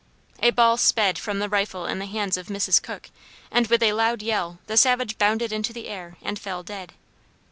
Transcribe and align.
A 0.41 0.49
ball 0.49 0.77
sped 0.77 1.19
from 1.19 1.37
the 1.37 1.47
rifle 1.47 1.85
in 1.85 1.99
the 1.99 2.07
hands 2.07 2.35
of 2.35 2.47
Mrs. 2.47 2.81
Cook, 2.81 3.11
and 3.51 3.67
with 3.67 3.83
a 3.83 3.93
loud 3.93 4.23
yell 4.23 4.57
the 4.65 4.75
savage 4.75 5.19
bounded 5.19 5.51
into 5.51 5.73
the 5.73 5.87
air 5.87 6.17
and 6.23 6.39
fell 6.39 6.63
dead. 6.63 6.93